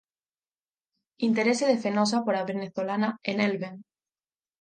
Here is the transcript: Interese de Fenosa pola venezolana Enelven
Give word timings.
Interese 1.27 1.65
de 1.69 1.77
Fenosa 1.83 2.17
pola 2.25 2.47
venezolana 2.51 3.09
Enelven 3.31 3.75